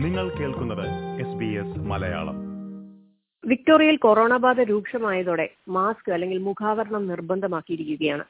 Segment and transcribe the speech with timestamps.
[0.00, 2.36] നിങ്ങൾ കേൾക്കുന്നത് മലയാളം.
[3.44, 8.24] വിക്ടോറിയയിൽ കൊറോണ ബാധ രൂക്ഷമായതോടെ മാസ്ക് അല്ലെങ്കിൽ മുഖാവരണം നിർബന്ധമാക്കിയിരിക്കുകയാണ്.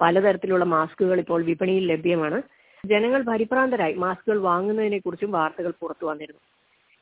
[0.00, 2.42] പലതരത്തിലുള്ള മാസ്കുകൾ ഇപ്പോൾ വിപണിയിൽ ലഭ്യമാണ്.
[2.86, 6.40] ജനങ്ങൾ പരിഭ്രാന്തരായി മാസ്കുകൾ വാങ്ങുന്നതിനെ കുറിച്ചും വാർത്തകൾ പുറത്തു വന്നിരുന്നു.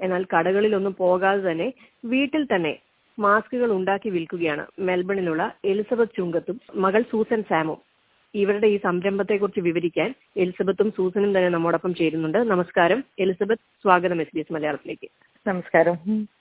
[0.01, 1.73] എന്നാൽ കടകളിലൊന്നും പോകാതെ തന്നെ
[2.05, 2.79] വീട്ടിൽ തന്നെ
[3.19, 7.94] മാസ്കുകൾ ഉണ്ടാക്കി വിൽക്കുകയാണ് മെൽബണിലുള്ള എലിസബത്ത് ചുങ്കത്തും മകൾ സൂസൻ സാമും.
[8.41, 10.11] ഇവരുടെ ഈ സംരംഭത്തെക്കുറിച്ച് വിവരിക്കാൻ
[10.43, 12.39] എലിസബത്തും സൂസനും തന്നെ നമ്മോടൊപ്പം ചേരുന്നുണ്ട്.
[12.53, 13.01] നമസ്കാരം.
[13.25, 15.09] എലിസബത്ത് സ്വാഗതം എസ് ബി എസ് മലയാളത്തിലേക്ക്.
[15.47, 15.97] നമസ്കാരം.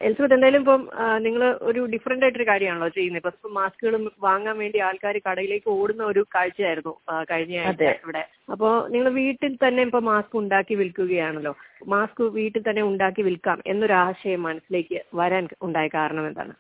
[0.06, 0.82] എലിസബത്ത് എന്തായാലും ഇപ്പം
[1.26, 3.22] നിങ്ങൾ ഒരു ഡിഫറെന്റ് ആയിട്ടൊരു കാര്യമാണല്ലോ ചെയ്യുന്നത്.
[3.22, 3.96] ഇപ്പൊ ഇപ്പം മാസ്കുകൾ
[4.28, 6.94] വാങ്ങാൻ വേണ്ടി ആൾക്കാർ കടയിലേക്ക് ഓടുന്ന ഒരു കാഴ്ചയായിരുന്നു
[7.32, 8.24] കഴിഞ്ഞ ആഴ്ച ഇവിടെ.
[8.54, 11.54] അപ്പോ നിങ്ങൾ വീട്ടിൽ തന്നെ ഇപ്പൊ മാസ്ക് ഉണ്ടാക്കി വിൽക്കുകയാണല്ലോ.
[11.96, 16.56] മാസ്ക് വീട്ടിൽ തന്നെ ഉണ്ടാക്കി വിൽക്കാം എന്നൊരു ആശയം മനസ്സിലേക്ക് വരാൻ ഉണ്ടായ കാരണം എന്താണ്?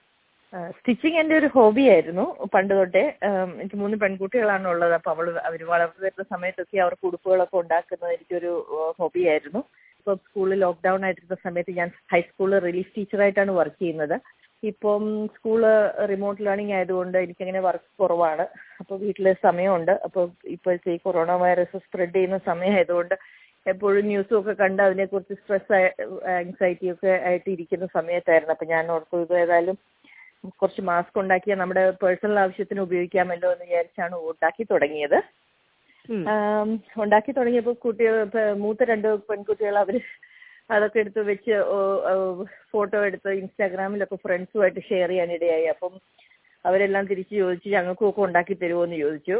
[0.78, 2.26] സ്റ്റിച്ചിങ് എന്റെ ഒരു ഹോബി ആയിരുന്നു.
[2.54, 3.04] പണ്ട് തൊട്ടേ
[3.60, 4.94] എനിക്ക് മൂന്ന് പെൺകുട്ടികളാണ് ഉള്ളത്.
[4.98, 8.52] അപ്പോൾ അവൾ അവർ വളർന്നു വരുന്ന സമയത്തൊക്കെ അവർക്ക് ഉടുപ്പുകളൊക്കെ ഉണ്ടാക്കുന്നത് എനിക്കൊരു
[9.00, 9.62] ഹോബി ആയിരുന്നു.
[10.00, 14.16] ഇപ്പൊ സ്കൂളിൽ ലോക്ക്ഡൗൺ ആയിട്ടിരുന്ന സമയത്ത് ഞാൻ ഹൈസ്കൂളിൽ റിലീഫ് ടീച്ചറായിട്ടാണ് വർക്ക് ചെയ്യുന്നത്.
[14.72, 15.04] ഇപ്പം
[15.36, 15.62] സ്കൂൾ
[16.12, 18.45] റിമോട്ട് ലേണിംഗ് ആയതുകൊണ്ട് എനിക്കങ്ങനെ വർക്ക് കുറവാണ്.
[18.82, 19.94] അപ്പോൾ വീട്ടിൽ സമയമുണ്ട്.
[20.08, 23.16] അപ്പോൾ ഇപ്പോഴത്തെ ഈ കൊറോണ വൈറസ് സ്പ്രെഡ് ചെയ്യുന്ന സമയമായതുകൊണ്ട്
[23.72, 25.73] എപ്പോഴും ന്യൂസും ഒക്കെ കണ്ട് അതിനെക്കുറിച്ച് സ്ട്രെസ്
[26.38, 28.56] ആങ്സൈറ്റി ഒക്കെ ആയിട്ട് ഇരിക്കുന്ന സമയത്തായിരുന്നു.
[28.56, 29.78] അപ്പം ഞാൻ ഓർത്തു ഇത് ഏതായാലും
[30.49, 35.19] കുറച്ച് മാസ്ക് ഉണ്ടാക്കിയാൽ നമ്മുടെ പേഴ്സണൽ ആവശ്യത്തിന് ഉപയോഗിക്കാമല്ലോ എന്ന് വിചാരിച്ചാണ് ഉണ്ടാക്കി തുടങ്ങിയത്.
[37.03, 38.16] ഉണ്ടാക്കി തുടങ്ങിയപ്പോൾ കുട്ടികൾ
[38.64, 39.97] മൂത്ത രണ്ട് പെൺകുട്ടികൾ അവർ
[40.71, 41.55] അതൊക്കെ എടുത്ത് വെച്ച്
[42.71, 45.66] ഫോട്ടോ എടുത്ത് ഇൻസ്റ്റാഗ്രാമിലൊക്കെ ഫ്രണ്ട്സുമായിട്ട് ഷെയർ ചെയ്യാനിടയായി.
[45.66, 45.94] അപ്പം
[46.66, 48.83] അവരെല്ലാം തിരിച്ച് ചോദിച്ചു ഞങ്ങൾക്കും ഒക്കെ ഉണ്ടാക്കി തരുമോ?
[48.83, 49.38] എന്ന് ചോദിച്ചു.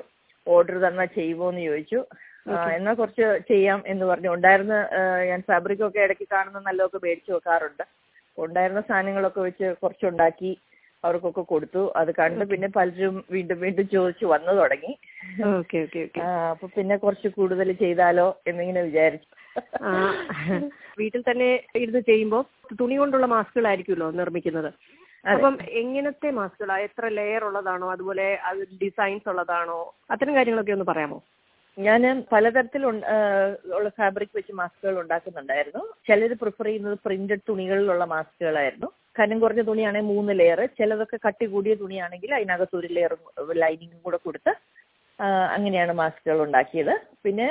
[0.47, 1.49] ഓർഡർ തന്നാൽ ചെയ്യുമോ?
[1.49, 1.99] എന്ന് ചോദിച്ചു.
[2.47, 4.29] എന്നാൽ എന്നാ കുറച്ച് ചെയ്യാം എന്ന് പറഞ്ഞു.
[4.33, 4.75] ഉണ്ടായിരുന്ന
[5.29, 7.83] ഞാൻ ഫാബ്രിക് ഒക്കെ ഇടയ്ക്ക് കാണുന്ന നല്ലതൊക്കെ മേടിച്ചു വെക്കാറുണ്ട്.
[8.37, 10.51] ഉണ്ടായിരുന്ന സാധനങ്ങളൊക്കെ വെച്ച് കുറച്ചുണ്ടാക്കി.
[11.03, 11.93] അവർക്കൊക്കെ കൊടുത്തു.
[11.95, 14.93] അത് കണ്ട് പിന്നെ പലരും വീണ്ടും വീണ്ടും ചോദിച്ചു വന്നു തുടങ്ങി.
[15.43, 19.29] ഓക്കെ ഓക്കെ ഓക്കെ ആ, അപ്പൊ പിന്നെ കുറച്ച് കൂടുതൽ ചെയ്താലോ എന്നിങ്ങനെ വിചാരിച്ചു.
[20.97, 22.43] വീട്ടിൽ തന്നെ ഇരുന്ന് ചെയ്യുമ്പോൾ
[22.75, 24.71] തുണി കൊണ്ടുള്ള മാസ്കുകളായിരിക്കുമല്ലോ നിർമ്മിക്കുന്നത്.
[25.25, 27.89] അപ്പം എങ്ങനത്തെ മാസ്കുകളാണ് എത്ര ലെയർ ഉള്ളതാണോ?
[27.89, 29.93] അതുപോലെ അത് ഡിസൈൻസ് ഉള്ളതാണോ?
[30.11, 31.19] അത്തരം കാര്യങ്ങളൊക്കെ ഒന്ന് പറയാമോ?
[31.78, 32.02] ഞാൻ
[32.32, 32.82] പലതരത്തിൽ
[33.78, 35.82] ഉള്ള ഫാബ്രിക് വെച്ച് മാസ്കുകൾ ഉണ്ടാക്കുന്നുണ്ടായിരുന്നു.
[36.08, 38.89] ചിലർ പ്രിഫർ ചെയ്യുന്നത് പ്രിന്റഡ് തുണികളിലുള്ള മാസ്കുകളായിരുന്നു
[39.20, 43.11] കനം കുറഞ്ഞ തുണിയാണെങ്കിൽ മൂന്ന് ലെയർ ചിലതൊക്കെ കട്ടി കൂടിയ തുണിയാണെങ്കിൽ അതിനകത്ത് ഒരു ലെയർ
[43.56, 44.54] ലൈനിങ്ങും കൂടെ കൊടുത്ത്
[45.55, 46.93] അങ്ങനെയാണ് മാസ്കുകൾ ഉണ്ടാക്കിയത്.
[47.25, 47.45] പിന്നെ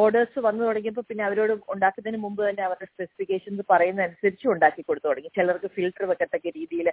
[0.00, 5.30] ഓർഡേഴ്സ് വന്നു തുടങ്ങിയപ്പോൾ പിന്നെ അവരോട് ഉണ്ടാക്കുന്നതിന് മുമ്പ് തന്നെ അവരുടെ സ്പെസിഫിക്കേഷൻസ് പറയുന്ന അനുസരിച്ച് ഉണ്ടാക്കി കൊടുത്തു തുടങ്ങി.
[5.36, 6.88] ചിലർക്ക് ഫിൽറ്റർ വെക്കത്തക്ക രീതിയിൽ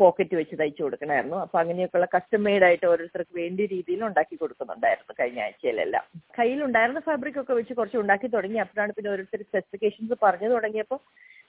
[0.00, 1.38] പോക്കറ്റ് വെച്ച് തയ്ച്ചു കൊടുക്കണമായിരുന്നു.
[1.44, 6.04] അപ്പൊ അങ്ങനെയൊക്കെയുള്ള കസ്റ്റം മെയ്ഡ് ആയിട്ട് ഓരോരുത്തർക്ക് വേണ്ടിയ രീതിയിൽ ഉണ്ടാക്കി കൊടുക്കുന്നുണ്ടായിരുന്നു കഴിഞ്ഞ ആഴ്ചയിലെല്ലാം.
[6.38, 8.60] കയ്യിലുണ്ടായിരുന്ന ഫാബ്രിക് ഒക്കെ വെച്ച് കുറച്ച് ഉണ്ടാക്കി തുടങ്ങി.
[8.64, 11.00] അപ്പോഴാണ് പിന്നെ ഓരോരുത്തർ സ്പെസിഫിക്കേഷൻസ് പറഞ്ഞു തുടങ്ങിയപ്പോൾ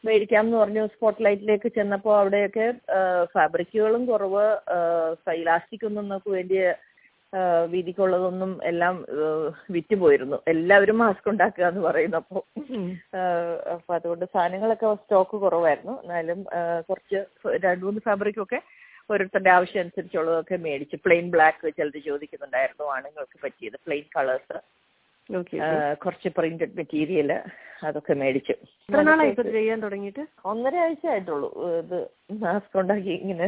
[0.08, 2.68] മേടിക്കാം എന്ന് പറഞ്ഞു സ്പോട്ട് ലൈറ്റിലേക്ക് ചെന്നപ്പോൾ അവിടെയൊക്കെ
[3.36, 4.46] ഫാബ്രിക്കുകളും കുറവ്
[5.42, 6.64] ഇലാസ്റ്റിക് ഒന്നും നമുക്ക് വേണ്ടിയ
[7.74, 8.96] വീതിക്കുള്ളതൊന്നും എല്ലാം
[9.76, 12.44] വിറ്റ് പോയിരുന്നു എല്ലാവരും മാസ്ക് ഉണ്ടാക്കുക എന്ന് പറയുന്നപ്പോൾ
[13.74, 15.96] അപ്പൊ അതുകൊണ്ട് സാധനങ്ങളൊക്കെ സ്റ്റോക്ക് കുറവായിരുന്നു.
[16.04, 16.42] എന്നാലും
[16.90, 17.20] കുറച്ച്
[17.66, 18.60] രണ്ട് മൂന്ന് ഫാബ്രിക്കൊക്കെ
[19.10, 24.60] ഓരോരുത്തരുടെ ആവശ്യം അനുസരിച്ചുള്ളതൊക്കെ മേടിച്ച് പ്ലെയിൻ ബ്ലാക്ക് ചിലർ ചോദിക്കുന്നുണ്ടായിരുന്നു ആണുങ്ങൾക്ക് പറ്റിയത് പ്ലെയിൻ കളേഴ്സ്
[26.04, 27.30] കുറച്ച് പ്രിന്റഡ് മെറ്റീരിയൽ
[27.88, 28.54] അതൊക്കെ മേടിച്ചു.
[29.58, 30.24] ചെയ്യാൻ തുടങ്ങിയിട്ട്?
[30.52, 31.50] ഒന്നര ആഴ്ച ആയിട്ടുള്ളൂ
[31.82, 32.00] ഇത്
[32.44, 33.48] മാസ്ക് ഉണ്ടാക്കി ഇങ്ങനെ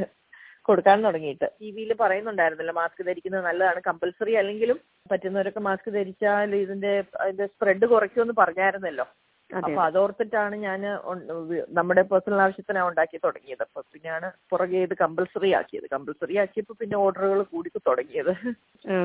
[0.67, 1.47] കൊടുക്കാൻ തുടങ്ങിയിട്ട്.
[1.61, 4.77] ടി വിയിൽ പറയുന്നുണ്ടായിരുന്നല്ലോ മാസ്ക് ധരിക്കുന്നത് നല്ലതാണ് കമ്പൽസറി അല്ലെങ്കിലും
[5.11, 9.05] പറ്റുന്നവരൊക്കെ മാസ്ക് ധരിച്ചാൽ ഇതിന്റെ അതിന്റെ സ്പ്രെഡ് കുറയ്ക്കുമെന്ന് പറഞ്ഞായിരുന്നല്ലോ.
[9.59, 10.81] അപ്പൊ അതോർത്തിട്ടാണ് ഞാൻ
[11.77, 13.63] നമ്മുടെ പേഴ്സണൽ ആവശ്യത്തിനാണ് ഉണ്ടാക്കി തുടങ്ങിയത്.
[13.67, 15.87] അപ്പൊ പിന്നെയാണ് പുറകെ ഇത് കമ്പൽസറി ആക്കിയത്.
[15.95, 18.33] കമ്പൽസറി ആക്കിയപ്പോ പിന്നെ ഓർഡറുകൾ കൂടി തുടങ്ങിയത്.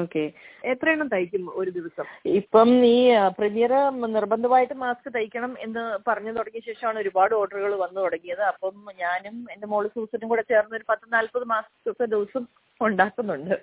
[0.02, 0.24] ഓക്കെ.
[0.72, 2.06] എത്ര എണ്ണം തയ്ക്കും ഒരു ദിവസം?
[2.40, 2.98] ഇപ്പം ഈ
[3.38, 3.74] പ്രീമിയർ
[4.16, 8.44] നിർബന്ധമായിട്ട് മാസ്ക് തയ്ക്കണം എന്ന് പറഞ്ഞു തുടങ്ങിയ ശേഷമാണ് ഒരുപാട് ഓർഡറുകൾ വന്നു തുടങ്ങിയത്.
[8.52, 12.44] അപ്പം ഞാനും എന്റെ മോൾ സൂസനും കൂടെ ചേർന്ന് ഒരു പത്ത് നാല്പത് മാസ്ക് ദിവസം
[12.80, 13.56] ഉണ്ടാക്കുന്നുണ്ട്.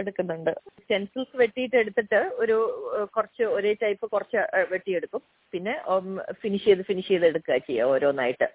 [0.00, 0.50] എടുക്കുന്നുണ്ട്.
[0.82, 2.56] സ്റ്റെൻസിൽസ് വെട്ടിയിട്ട് എടുത്തിട്ട് ഒരു
[3.16, 4.40] കുറച്ച് ഒരേ ടൈപ്പ് കുറച്ച്
[4.72, 5.22] വെട്ടിയെടുക്കും.
[5.52, 5.74] പിന്നെ
[6.32, 8.48] ഫിനിഷ് ചെയ്ത് ഫിനിഷ് ചെയ്ത് എടുക്കുക ചെയ്യുക ഓരോന്നായിട്ട്.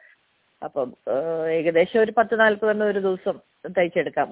[0.63, 0.93] അപ്പം
[1.57, 3.35] ഏകദേശം ഒരു പത്ത് നാല്പതെണ്ണം ഒരു ദിവസം
[3.77, 4.31] തയ്ച്ചെടുക്കാം.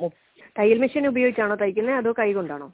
[0.59, 2.67] തയ്യൽ മെഷീൻ ഉപയോഗിച്ചാണോ തയ്ക്കുന്നത് അതോ കൈകൊണ്ടാണോ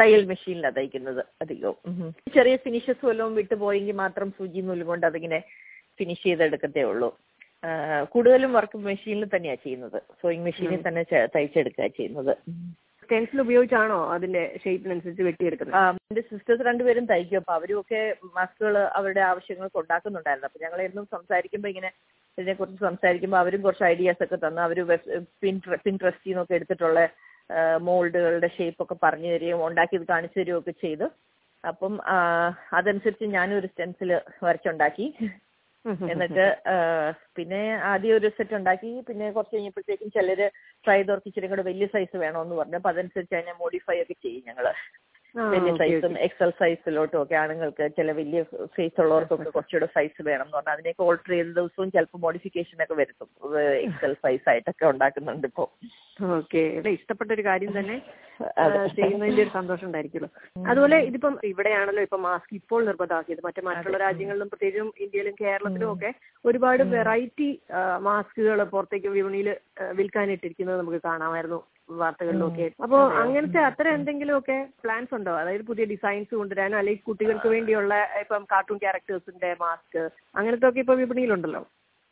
[0.00, 2.14] തയ്യൽ മെഷീനിലാണ് തയ്ക്കുന്നത് അധികവും.
[2.34, 5.40] ചെറിയ ഫിനിഷസ് വല്ലതും വിട്ടുപോയെങ്കിൽ മാത്രം സൂചി നൂൽ കൊണ്ട് അതിങ്ങനെ
[5.98, 7.08] ഫിനിഷ് ചെയ്തെടുക്കത്തേ ഉള്ളൂ.
[8.12, 10.02] കൂടുതലും വർക്ക് മെഷീനിൽ തന്നെയാണ് ചെയ്യുന്നത്.
[10.22, 11.02] സോയിങ് മെഷീനിൽ തന്നെ
[11.36, 12.36] തയ്ച്ചെടുക്കുക ചെയ്യുന്നത്.
[13.08, 15.76] സ്റ്റെൻസിൽ ഉപയോഗിച്ചാണോ അതിന്റെ ഷേപ്പിനനുസരിച്ച് വെട്ടിയെടുക്കുന്നത്?
[16.10, 17.38] എന്റെ സിസ്റ്റേഴ്സ് രണ്ടുപേരും തയ്ക്കും.
[17.42, 18.00] അപ്പൊ അവരും ഒക്കെ
[18.36, 20.48] മാസ്കുകൾ അവരുടെ ആവശ്യങ്ങൾക്ക് ഉണ്ടാക്കുന്നുണ്ടായിരുന്നു.
[20.50, 21.90] അപ്പൊ ഞങ്ങൾ എന്നും സംസാരിക്കുമ്പോൾ ഇങ്ങനെ
[22.38, 24.60] ഇതിനെക്കുറിച്ച് സംസാരിക്കുമ്പോൾ അവരും കുറച്ച് ഐഡിയാസ് ഒക്കെ തന്നു.
[24.66, 24.78] അവർ
[25.42, 27.00] പിൻ പിൻട്രസ്റ്റിൽ നിന്നൊക്കെ എടുത്തിട്ടുള്ള
[27.88, 31.06] മോൾഡുകളുടെ ഷേപ്പ് ഒക്കെ പറഞ്ഞു തരികയും ഉണ്ടാക്കി കാണിച്ചു തരികയും ഒക്കെ ചെയ്തു.
[31.64, 31.94] അപ്പം
[32.78, 34.10] അതനുസരിച്ച് ഞാനും ഒരു സ്റ്റെൻസിൽ
[34.44, 35.06] വരച്ചുണ്ടാക്കി.
[36.12, 36.46] എന്നിട്ട്
[37.36, 37.60] പിന്നെ
[37.90, 40.46] ആദ്യം ഒരു സെറ്റ് ഉണ്ടാക്കി പിന്നെ കുറച്ച് കഴിഞ്ഞപ്പോഴത്തേക്കും ചിലര്
[40.84, 42.78] ട്രൈ ചെയ്തവർക്ക് ഇച്ചിരി കൂടെ വലിയ സൈസ് വേണമെന്ന് പറഞ്ഞു.
[42.80, 44.66] അപ്പൊ അതനുസരിച്ച് അതിനെ മോഡിഫൈ ഒക്കെ ചെയ്യും ഞങ്ങൾ.
[45.34, 48.40] വലിയ സൈസും എക്സൽ സൈസിലോട്ടും ഒക്കെ ആണുങ്ങൾക്ക് ചില വലിയ
[48.76, 53.28] ഫേസ് ഉള്ളവർക്കും കുറച്ചുകൂടെ സൈസ് വേണം എന്ന് പറഞ്ഞാൽ അതിനെയൊക്കെ ഓൾട്ടർ ചെയ്ത ദിവസവും ചിലപ്പോൾ മോഡിഫിക്കേഷൻ ഒക്കെ വരുത്തും.
[53.86, 55.66] എക്സൽ സൈസ് ആയിട്ടൊക്കെ ഉണ്ടാക്കുന്നുണ്ട് ഇപ്പോ.
[56.38, 56.62] ഓക്കെ
[56.98, 57.98] ഇഷ്ടപ്പെട്ട ഒരു കാര്യം തന്നെ
[58.96, 60.30] ചെയ്യുന്നതിന്റെ ഒരു സന്തോഷം ഉണ്ടായിരിക്കുമല്ലോ.
[60.70, 63.42] അതുപോലെ ഇതിപ്പം ഇവിടെയാണല്ലോ ഇപ്പൊ മാസ്ക് ഇപ്പോൾ നിർബന്ധമാക്കിയത്.
[63.46, 66.10] മറ്റു മറ്റുള്ള രാജ്യങ്ങളിലും പ്രത്യേകിച്ചും ഇന്ത്യയിലും കേരളത്തിലും ഒക്കെ
[66.44, 67.48] ഒരുപാട് വെറൈറ്റി
[68.08, 69.50] മാസ്കുകൾ പുറത്തേക്ക് വിപണിയിൽ
[70.00, 71.60] വിൽക്കാനിട്ടിരിക്കുന്നത് നമുക്ക് കാണാമായിരുന്നു
[72.00, 72.66] വാർത്തകളിലൊക്കെ.
[72.84, 75.32] അപ്പോ അങ്ങനത്തെ അത്ര എന്തെങ്കിലും ഒക്കെ പ്ലാൻസ് ഉണ്ടോ?
[75.42, 80.00] അതായത് പുതിയ ഡിസൈൻസ് കൊണ്ടുവരാനോ അല്ലെങ്കിൽ കുട്ടികൾക്ക് വേണ്ടിയുള്ള ഇപ്പം കാർട്ടൂൺ ക്യാരക്ടേഴ്സിന്റെ മാസ്ക്
[80.38, 81.62] അങ്ങനത്തെ ഒക്കെ ഇപ്പൊ വിപണിയിലുണ്ടല്ലോ.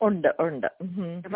[0.00, 0.66] ഉണ്ട് ഉണ്ട്.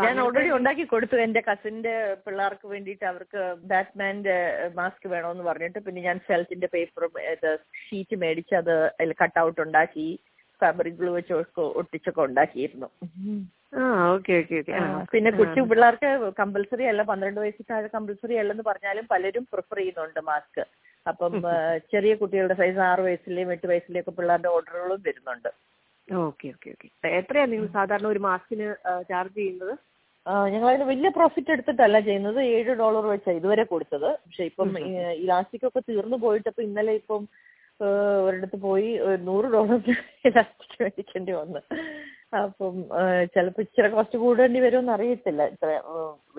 [0.00, 1.16] ഞാൻ ഓൾറെഡി ഉണ്ടാക്കി കൊടുത്തു.
[1.26, 4.36] എന്റെ കസിന്റെ പിള്ളേർക്ക് വേണ്ടിയിട്ട് അവർക്ക് ബാറ്റ്മാന്റെ
[4.78, 7.14] മാസ്ക് വേണമെന്ന് പറഞ്ഞിട്ട് പിന്നെ ഞാൻ ഫെൽറ്റിന്റെ പേപ്പറും
[7.84, 10.08] ഷീറ്റ് മേടിച്ച് അത് അതിൽ കട്ടൗട്ട് ഉണ്ടാക്കി
[10.60, 11.32] ഫാബ്രിക് ഗ്ലൂ വെച്ച്
[11.80, 12.88] ഒട്ടിച്ചൊക്കെ ഉണ്ടാക്കിയിരുന്നു.
[15.12, 16.08] പിന്നെ കൊച്ചു പിള്ളേർക്ക്
[16.40, 20.62] കമ്പൽസറി അല്ല പന്ത്രണ്ട് വയസ്സിൽ താഴെ കമ്പൽസറി അല്ലെന്ന് പറഞ്ഞാലും പലരും പ്രിഫർ ചെയ്യുന്നുണ്ട് മാസ്ക്
[21.06, 21.34] അപ്പം
[21.92, 25.48] ചെറിയ കുട്ടികളുടെ സൈസ് ആറ് വയസ്സിലെയും എട്ട് വയസ്സിലെയും ഒക്കെ പിള്ളേരുടെ ഓർഡറുകളും വരുന്നുണ്ട്.
[26.28, 26.88] Okay okay okay.
[27.20, 28.66] എത്രയാണ് നിങ്ങൾ സാധാരണ ഒരു മാസത്തിന്
[29.10, 29.74] ചാർജ് ചെയ്യുന്നത്?
[30.52, 32.40] ഞങ്ങൾ അതിന് വലിയ പ്രോഫിറ്റ് എടുത്തിട്ടല്ല ചെയ്യുന്നത്.
[32.54, 34.08] ഏഴ് ഡോളർ വെച്ചാണ് ഇതുവരെ കൊടുത്തത്.
[34.24, 34.70] പക്ഷെ ഇപ്പം
[35.22, 37.22] ഇലാസ്റ്റിക് ഒക്കെ തീർന്നു പോയിട്ട് ഇപ്പൊ ഇന്നലെ ഇപ്പം
[38.26, 38.88] ഒരിടത്ത് പോയി
[39.28, 39.78] നൂറ് ഡോളർ
[40.30, 41.60] ഇലാസ്റ്റിക് മേടിക്കേണ്ടി വന്ന്.
[42.40, 42.74] അപ്പം
[43.34, 45.42] ചിലപ്പോൾ ഇച്ചിരി കോസ്റ്റ് കൂടേണ്ടി വരുമെന്ന് അറിയത്തില്ല.
[45.54, 45.70] ഇത്ര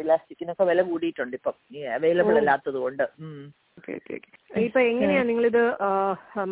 [0.03, 1.55] ഇലാസ്റ്റിക്കിനൊക്കെ വില കൂടിയിട്ടുണ്ട് ഇപ്പം.
[1.97, 3.05] അവൈലബിൾ അല്ലാത്തത് കൊണ്ട്.
[3.81, 4.29] ഓക്കെ ഓക്കെ ഓക്കെ
[4.65, 5.61] ഇപ്പൊ എങ്ങനെയാ നിങ്ങളിത്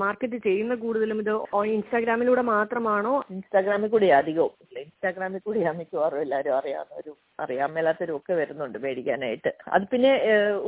[0.02, 1.20] മാർക്കറ്റ് ചെയ്യുന്ന കൂടുതലും?
[1.24, 1.34] ഇത്
[1.76, 3.14] ഇൻസ്റ്റാഗ്രാമിലൂടെ മാത്രമാണോ?
[3.36, 4.54] ഇൻസ്റ്റാഗ്രാമിൽ കൂടി അധികവും.
[4.84, 9.52] ഇൻസ്റ്റാഗ്രാമിൽ കൂടിയാണ് മിക്കവാറും എല്ലാവരും അറിയാവുന്നവരും അറിയാൻ മേലാത്തവരും ഒക്കെ വരുന്നുണ്ട് മേടിക്കാനായിട്ട്.
[9.76, 10.12] അത് പിന്നെ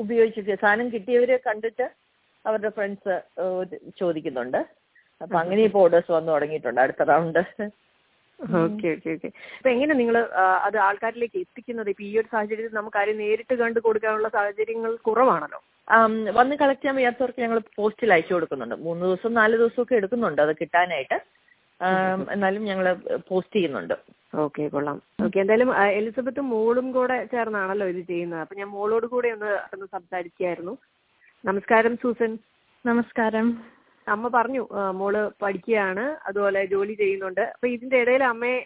[0.03, 1.87] ഉപയോഗിച്ചിട്ട് സാധനം കിട്ടിയവരെ കണ്ടിട്ട്
[2.45, 3.15] അവരുടെ ഫ്രണ്ട്സ്
[4.01, 4.61] ചോദിക്കുന്നുണ്ട്.
[5.21, 7.41] അപ്പൊ അങ്ങനെ ഇപ്പൊ ഓർഡേഴ്സ് വന്നു തുടങ്ങിയിട്ടുണ്ട് അടുത്ത റൗണ്ട്.
[8.63, 9.29] Okay okay okay.
[9.57, 10.15] അപ്പൊ എങ്ങനെ നിങ്ങൾ
[10.67, 11.89] അത് ആൾക്കാരിലേക്ക് എത്തിക്കുന്നത്?
[11.93, 15.61] ഇപ്പൊ ഈ ഒരു സാഹചര്യത്തിൽ നമുക്ക് ആരും നേരിട്ട് കണ്ടു കൊടുക്കാനുള്ള സാഹചര്യങ്ങൾ കുറവാണല്ലോ.
[16.37, 18.75] വന്ന് കളക്ട് ചെയ്യാൻ വയ്യാത്തവർക്ക് ഞങ്ങൾ പോസ്റ്റിൽ അയച്ചു കൊടുക്കുന്നുണ്ട്.
[18.87, 21.17] മൂന്ന് ദിവസം നാല് ദിവസമൊക്കെ എടുക്കുന്നുണ്ട് അത് കിട്ടാനായിട്ട്.
[22.33, 22.87] എന്നാലും ഞങ്ങൾ
[23.29, 23.95] പോസ്റ്റ് ചെയ്യുന്നുണ്ട്.
[24.43, 24.97] ഓക്കെ കൊള്ളാം.
[25.25, 25.69] ഓക്കെ എന്തായാലും
[25.99, 28.41] എലിസബത്ത് മോളും കൂടെ ചേർന്നാണല്ലോ ഇത് ചെയ്യുന്നത്.
[28.43, 30.73] അപ്പൊ ഞാൻ മോളോട് കൂടെ ഒന്ന് ഒന്ന് സംസാരിക്കായിരുന്നു.
[31.45, 32.31] നമസ്കാരം സൂസൻ.
[32.85, 33.47] നമസ്കാരം.
[34.07, 34.61] അമ്മ പറഞ്ഞു
[34.99, 37.41] മോൾ പഠിക്കുകയാണ് അതുപോലെ ജോലി ചെയ്യുന്നുണ്ട്.
[37.41, 38.57] അപ്പൊ ഇതിന്റെ ഇടയിൽ അമ്മയെ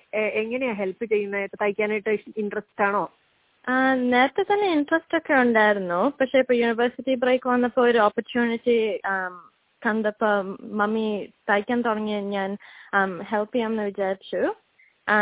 [0.42, 1.58] എങ്ങനെയാ ഹെൽപ്പ് ചെയ്യുന്നത്?
[1.64, 2.12] തയ്ക്കാനായിട്ട്
[2.44, 3.04] ഇൻട്രസ്റ്റ് ആണോ?
[3.94, 6.14] നേരത്തെ തന്നെ ഇൻട്രസ്റ്റ് ഒക്കെ ഉണ്ടായിരുന്നു.
[6.22, 9.02] പക്ഷെ ഇപ്പൊ യൂണിവേഴ്സിറ്റി ബ്രേക്ക് വന്നപ്പോ ഒരു ഓപ്പർച്യൂണിറ്റി
[9.86, 10.28] കണ്ടപ്പോ
[10.62, 12.58] മമ്മി തയ്ക്കാൻ തുടങ്ങിയ ഞാൻ
[13.24, 14.54] ഹെൽപ്പ് ചെയ്യാമെന്ന് വിചാരിച്ചു.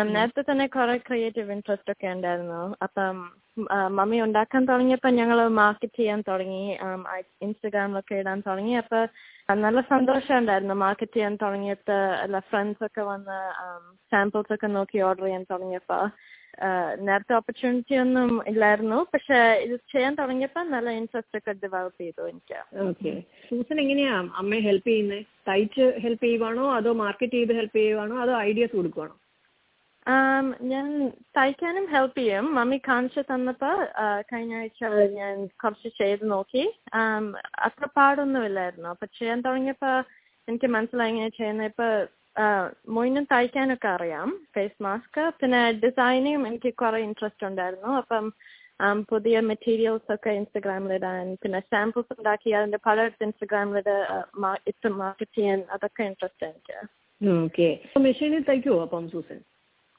[0.03, 2.75] നേരത്തെ തന്നെ കുറെ ക്രിയേറ്റീവ് ഇൻട്രസ്റ്റ് ഒക്കെ ഉണ്ടായിരുന്നു.
[2.81, 3.31] അപ്പം
[3.95, 6.77] മമ്മി ഉണ്ടാക്കാൻ തുടങ്ങിയപ്പോ ഞങ്ങൾ മാർക്കറ്റ് ചെയ്യാൻ തുടങ്ങി.
[7.41, 8.73] ഇൻസ്റ്റഗ്രാമിലൊക്കെ ഇടാൻ തുടങ്ങി.
[8.73, 9.07] അപ്പൊ
[9.53, 11.93] നല്ല സന്തോഷം ഉണ്ടായിരുന്നു മാർക്കറ്റ് ചെയ്യാൻ തുടങ്ങിയപ്പോ.
[11.93, 13.51] അല്ല ഫ്രണ്ട്സ് ഒക്കെ വന്ന്
[14.11, 15.95] സാമ്പിൾസ് ഒക്കെ നോക്കി ഓർഡർ ചെയ്യാൻ തുടങ്ങിയപ്പോ.
[15.95, 16.09] ആ,
[17.07, 18.99] നേരത്തെ ഓപ്പർച്യൂണിറ്റി ഒന്നും ഇല്ലായിരുന്നു.
[19.13, 22.59] പക്ഷെ ഇത് ചെയ്യാൻ തുടങ്ങിയപ്പോ നല്ല ഇൻട്രസ്റ്റ് ഒക്കെ ഡെവലപ്പ് ചെയ്തു എനിക്ക്.
[22.87, 23.13] ഓക്കെ
[23.49, 26.65] സൂസൻ എങ്ങനെയാ അമ്മയെ ഹെൽപ്പ് ചെയ്യുന്നത് തയ്ച്ച് ഹെൽപ്പ് ചെയ്യുവാണോ?
[26.77, 28.15] അതോ മാർക്കറ്റ് ചെയ്ത് ഹെൽപ്പ് ചെയ്യുവാണോ?
[28.23, 29.15] അതോ ഐഡിയാസ് കൊടുക്കുവാണോ?
[30.71, 30.87] ഞാൻ
[31.37, 32.45] തയ്ക്കാനും ഹെൽപ്പ് ചെയ്യും.
[32.55, 33.69] മമ്മി കാണിച്ചു തന്നപ്പോ
[34.31, 34.83] കഴിഞ്ഞ ആഴ്ച
[35.19, 36.63] ഞാൻ കുറച്ച് ചെയ്ത് നോക്കി.
[37.01, 37.35] അത്ര
[37.67, 38.89] അത്ര പാടൊന്നുമില്ലായിരുന്നു.
[38.95, 39.91] അപ്പൊ ചെയ്യാൻ തുടങ്ങിയപ്പോ
[40.47, 41.87] എനിക്ക് മനസ്സിലായി ഇങ്ങനെ ചെയ്യുന്ന ഇപ്പൊ
[42.95, 44.29] മൊയിനും തയ്ക്കാനൊക്കെ അറിയാം.
[44.55, 47.91] ഫേസ് മാസ്ക് പിന്നെ ഡിസൈനിങ് എനിക്ക് കുറെ ഇൻട്രസ്റ്റ് ഉണ്ടായിരുന്നു.
[48.01, 48.25] അപ്പം
[49.11, 53.77] പുതിയ മെറ്റീരിയൽസ് ഒക്കെ ഇൻസ്റ്റഗ്രാമിലിടാൻ പിന്നെ സാമ്പിൾസ് ഉണ്ടാക്കി അതിന്റെ പല ഇൻസ്റ്റഗ്രാമിൽ
[54.71, 56.77] ഇട്ട് മാർക്കറ്റ് ചെയ്യാൻ അതൊക്കെ ഇൻട്രസ്റ്റ് എനിക്ക്.
[57.43, 57.67] ഓക്കെ
[58.07, 59.39] മെഷീനിൽ തയ്ക്കുമോ അപ്പം സൂസൻ?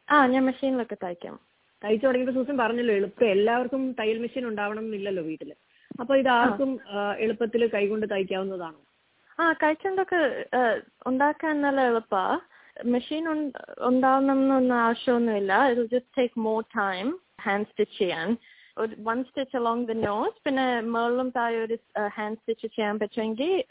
[0.08, 1.36] ആ ഞാൻ മെഷീനിലൊക്കെ തയ്ക്കാം.
[1.82, 5.52] തയ്ച്ചു തുടങ്ങിയപ്പോൾ സൂസൻ പറഞ്ഞല്ലോ എളുപ്പം എല്ലാവർക്കും തയ്യൽ മെഷീൻ ഉണ്ടാവണം എന്നില്ലല്ലോ വീട്ടിൽ.
[6.00, 6.70] അപ്പൊ ഇത് ആർക്കും
[7.24, 8.80] എളുപ്പത്തിൽ കൈകൊണ്ട് തയ്ക്കാവുന്നതാണോ?
[9.40, 10.20] ആ കൈച്ചണ്ടൊക്കെ
[11.06, 12.40] ഉണ്ടാക്കാൻ നല്ല എളുപ്പാ.
[12.84, 13.24] മെഷീൻ
[13.78, 15.52] ഉണ്ടാവണം എന്നൊന്നും ആവശ്യമൊന്നുമില്ല.
[15.68, 18.36] ഇത് just take more time hand stitch ചെയ്യാൻ.
[18.78, 21.76] ഒരു one stitch along the nose പിന്നെ മേളിലും താഴെ ഒരു
[22.06, 23.64] ഹാൻഡ് സ്റ്റിച്ച് ചെയ്യാൻ പറ്റുമെങ്കിൽ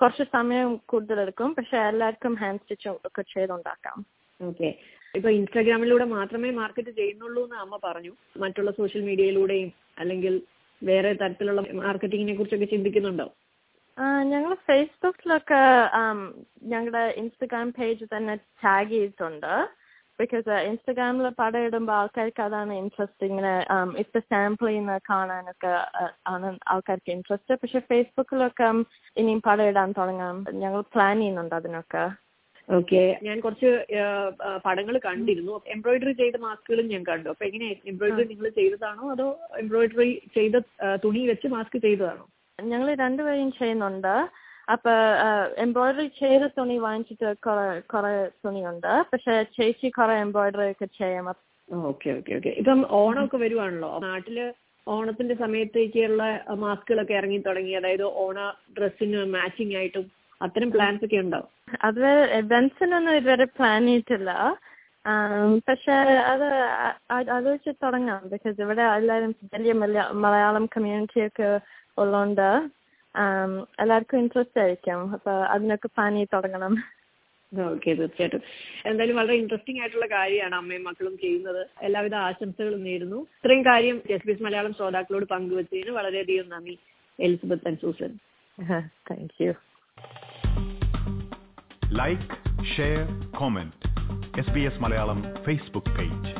[0.00, 1.54] കുറച്ച് സമയം കൂടുതലെടുക്കും.
[1.54, 3.98] പക്ഷെ എല്ലാവർക്കും ഹാൻഡ് സ്റ്റിച്ച് ഒക്കെ ചെയ്തുണ്ടാക്കാം.
[4.42, 4.74] ഓക്കെ.
[5.14, 8.12] ഇപ്പൊ ഇൻസ്റ്റാഗ്രാമിലൂടെ മാത്രമേ മാർക്കറ്റ് ചെയ്യുന്നുള്ളൂ എന്ന് അമ്മ പറഞ്ഞു.
[8.36, 10.42] മറ്റുള്ള സോഷ്യൽ മീഡിയയിലൂടെയും അല്ലെങ്കിൽ
[10.82, 13.26] വേറെ തരത്തിലുള്ള മാർക്കറ്റിങ്ങിനെ കുറിച്ചൊക്കെ ചിന്തിക്കുന്നുണ്ടോ?
[14.32, 15.60] ഞങ്ങൾ ഫേസ്ബുക്കിലൊക്കെ
[16.72, 19.52] ഞങ്ങളുടെ ഇൻസ്റ്റഗ്രാം പേജ് തന്നെ ടാഗ് ചെയ്തിട്ടുണ്ട്.
[20.20, 23.26] ബിക്കോസ് ഇൻസ്റ്റഗ്രാമിൽ പടം ഇടുമ്പോൾ ആൾക്കാർക്ക് അതാണ് ഇൻട്രസ്റ്റ്.
[23.30, 23.52] ഇങ്ങനെ
[24.02, 25.72] ഇപ്പം സാമ്പിൾ ചെയ്യുന്ന കാണാനൊക്കെ
[26.34, 27.58] ആണ് ആൾക്കാർക്ക് ഇൻട്രസ്റ്റ്.
[27.62, 28.70] പക്ഷെ ഫേസ്ബുക്കിലൊക്കെ
[29.22, 30.38] ഇനിയും പടം ഇടാൻ തുടങ്ങാം.
[30.62, 32.06] ഞങ്ങൾ പ്ലാൻ ചെയ്യുന്നുണ്ട് അതിനൊക്കെ.
[32.68, 33.02] ഓക്കെ.
[33.26, 33.70] ഞാൻ കുറച്ച്
[34.64, 35.54] പടങ്ങൾ കണ്ടിരുന്നു.
[35.74, 37.28] എംബ്രോയിഡറി ചെയ്ത മാസ്കുകളും ഞാൻ കണ്ടു.
[37.34, 39.04] അപ്പൊ എങ്ങനെ എംബ്രോയിഡറി നിങ്ങൾ ചെയ്തതാണോ?
[39.14, 39.28] അതോ
[39.62, 40.58] എംബ്രോയിഡറി ചെയ്ത
[41.04, 42.26] തുണി വെച്ച് മാസ്ക് ചെയ്തതാണോ?
[42.58, 44.14] ഞങ്ങൾ രണ്ടുപേരും ചെയ്യുന്നുണ്ട്.
[44.74, 44.92] അപ്പൊ
[45.64, 48.92] എംബ്രോയ്ഡറി ചെയ്ത തുണി വാങ്ങിച്ചിട്ട് കുറെ കുറെ തുണിയുണ്ട്.
[49.12, 51.28] പക്ഷെ ചേച്ചി കുറെ എംബ്രോയിഡറി ഒക്കെ ചെയ്യാം
[51.88, 52.50] ഓക്കെ ഓക്കെ ഓക്കെ.
[52.60, 53.90] ഇപ്പം ഓണമൊക്കെ വരുവാണല്ലോ.
[54.06, 54.38] നാട്ടിൽ
[54.86, 56.22] ഓണത്തിന്റെ സമയത്തേക്കുള്ള
[56.62, 57.72] മാസ്കുകളൊക്കെ ഇറങ്ങി തുടങ്ങി.
[57.80, 58.38] അതായത് ഓണ
[58.76, 60.06] ഡ്രസ്സിന് മാച്ചിങ് ആയിട്ടും
[60.40, 61.40] അത്തരം പ്ലാൻസ് ഒക്കെ ഉണ്ടോ?
[61.88, 62.04] അത്
[62.52, 64.30] ബെൻസിനൊന്നും ഇതുവരെ പ്ലാൻ ചെയ്തിട്ടില്ല.
[65.68, 65.92] പക്ഷെ
[66.32, 66.46] അത്
[67.10, 68.22] ആലോചിച്ച് അത് വെച്ച് തുടങ്ങാം.
[68.32, 69.32] ബിക്കോസ് ഇവിടെ എല്ലാവരും
[69.84, 71.48] വലിയ മലയാളം കമ്മ്യൂണിറ്റി ഒക്കെ
[72.02, 72.48] ഉള്ളതുകൊണ്ട്
[73.82, 75.00] എല്ലാവർക്കും ഇൻട്രസ്റ്റ് ആയിരിക്കും.
[75.16, 76.74] അപ്പൊ അതിനൊക്കെ പ്ലാൻ ചെയ്ത് തുടങ്ങണം.
[77.52, 78.42] ഓക്കെ തീർച്ചയായിട്ടും.
[78.86, 81.62] എന്തായാലും വളരെ ഇൻട്രസ്റ്റിംഗ് ആയിട്ടുള്ള കാര്യമാണ് അമ്മയും മക്കളും ചെയ്യുന്നത്.
[81.86, 83.20] എല്ലാവിധ ആശംസകളും നേരുന്നു.
[83.38, 86.76] ഇത്രയും കാര്യം എസ് ബി എസ് മലയാളം ശ്രോതാക്കളോട് പങ്കുവച്ചതിന് വളരെയധികം നന്ദി
[87.18, 88.12] Elizabeth and Susan.
[89.10, 89.54] Thank you
[92.02, 92.28] like
[92.76, 93.02] share
[93.40, 93.74] comment
[94.40, 96.32] S B S Malayalam Facebook page